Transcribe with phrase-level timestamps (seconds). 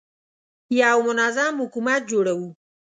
[0.81, 2.49] یو منظم حکومت جوړوو.